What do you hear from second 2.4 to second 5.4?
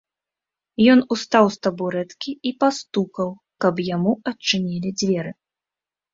і пастукаў, каб яму адчынілі дзверы.